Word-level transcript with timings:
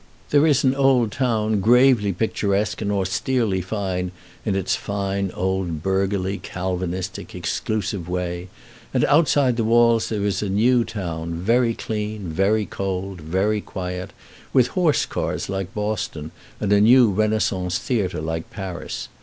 There 0.31 0.47
is 0.47 0.63
an 0.63 0.73
old 0.73 1.11
town, 1.11 1.59
gravely 1.59 2.11
picturesque 2.11 2.81
and 2.81 2.91
austerely 2.91 3.61
fine 3.61 4.11
in 4.45 4.55
its 4.55 4.75
fine 4.75 5.29
old 5.35 5.83
burgherly, 5.83 6.39
Calvinistic, 6.39 7.35
exclusive 7.35 8.09
way; 8.09 8.47
and 8.95 9.05
outside 9.05 9.57
the 9.57 9.63
walls 9.63 10.09
there 10.09 10.25
is 10.25 10.41
a 10.41 10.49
new 10.49 10.83
town, 10.83 11.35
very 11.35 11.75
clean, 11.75 12.29
very 12.29 12.65
cold, 12.65 13.21
very 13.21 13.61
quiet, 13.61 14.09
with 14.53 14.69
horse 14.69 15.05
cars 15.05 15.49
like 15.49 15.71
Boston, 15.75 16.31
and 16.59 16.73
a 16.73 16.81
new 16.81 17.11
Renaissance 17.11 17.77
theatre 17.77 18.21
like 18.21 18.49
Paris. 18.49 19.07